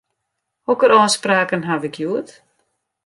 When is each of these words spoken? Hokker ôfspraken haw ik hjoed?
Hokker 0.67 0.91
ôfspraken 0.99 1.61
haw 1.67 1.83
ik 1.87 1.95
hjoed? 1.99 2.27